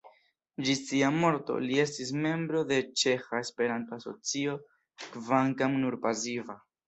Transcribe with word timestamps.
Ĝis 0.67 0.79
sia 0.85 1.09
morto 1.23 1.57
li 1.65 1.75
estis 1.83 2.13
membro 2.23 2.63
de 2.71 2.79
Ĉeĥa 3.03 3.41
Esperanto-Asocio, 3.47 4.55
kvankam 5.03 5.77
nur 5.85 5.99
pasiva. 6.07 6.57